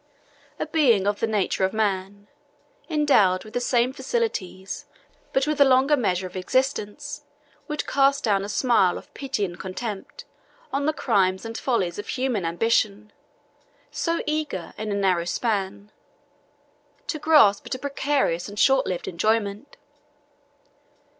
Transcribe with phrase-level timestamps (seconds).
[0.57, 2.27] A being of the nature of man,
[2.89, 4.85] endowed with the same faculties,
[5.31, 7.21] but with a longer measure of existence,
[7.67, 10.25] would cast down a smile of pity and contempt
[10.73, 13.13] on the crimes and follies of human ambition,
[13.91, 15.91] so eager, in a narrow span,
[17.05, 19.77] to grasp at a precarious and shortlived enjoyment.